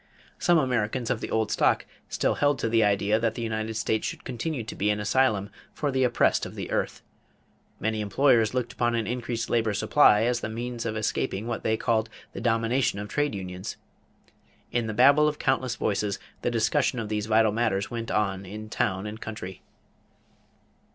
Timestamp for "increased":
9.05-9.47